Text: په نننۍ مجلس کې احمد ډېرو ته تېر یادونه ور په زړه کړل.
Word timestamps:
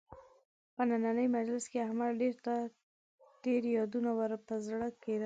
په 0.75 0.81
نننۍ 0.89 1.27
مجلس 1.37 1.63
کې 1.71 1.85
احمد 1.87 2.11
ډېرو 2.21 2.39
ته 2.45 2.55
تېر 3.43 3.63
یادونه 3.77 4.11
ور 4.17 4.31
په 4.47 4.55
زړه 4.67 4.87
کړل. 5.01 5.19